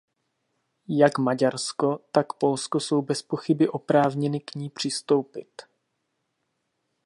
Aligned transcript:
Jak 0.89 1.17
Maďarsko, 1.17 1.99
tak 2.11 2.33
Polsko 2.33 2.79
jsou 2.79 3.01
bezpochyby 3.01 3.69
oprávněny 3.69 4.39
k 4.39 4.55
ní 4.55 4.69
přistoupit. 4.69 5.61